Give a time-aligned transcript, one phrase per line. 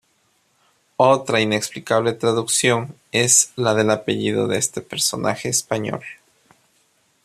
[0.97, 6.01] Otra inexplicable traducción es la del apellido de este personaje español.